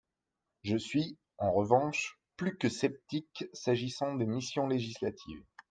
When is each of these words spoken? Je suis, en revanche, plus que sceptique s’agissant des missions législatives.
Je 0.63 0.77
suis, 0.77 1.15
en 1.37 1.51
revanche, 1.53 2.17
plus 2.35 2.57
que 2.57 2.69
sceptique 2.69 3.45
s’agissant 3.53 4.15
des 4.15 4.25
missions 4.25 4.65
législatives. 4.67 5.43